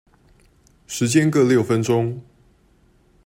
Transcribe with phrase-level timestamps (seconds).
[0.87, 2.21] 時間各六分鐘